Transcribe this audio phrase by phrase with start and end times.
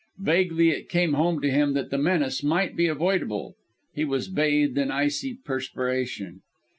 [0.17, 3.53] Vaguely it came home to him that the menace might be avoidable.
[3.93, 6.41] He was bathed in icy perspiration.